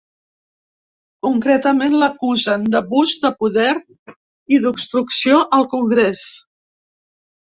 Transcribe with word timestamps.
Concretament 1.25 1.93
l’acusen 2.03 2.65
d’abús 2.75 3.13
de 3.27 3.33
poder 3.43 3.69
i 4.57 4.63
d’obstrucció 4.65 5.47
al 5.59 5.69
congrés. 5.75 6.25